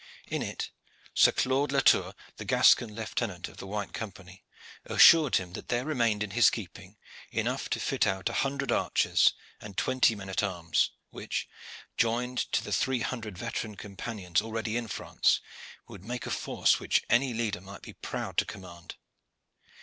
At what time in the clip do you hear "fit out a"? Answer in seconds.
7.79-8.33